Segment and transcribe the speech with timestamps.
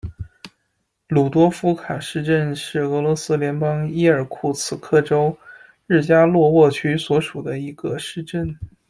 [1.09, 5.37] 鲁多夫卡市镇是俄罗斯联邦伊尔库茨克州
[5.85, 8.57] 日加洛沃区所属的一个市镇。